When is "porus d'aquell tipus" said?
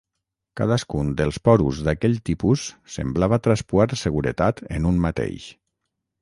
1.49-2.63